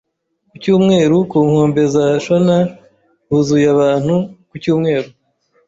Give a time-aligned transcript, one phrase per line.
[0.49, 2.65] Ku cyumweru, ku nkombe za Shonan
[3.27, 4.15] huzuye abantu
[4.49, 5.09] ku cyumweru.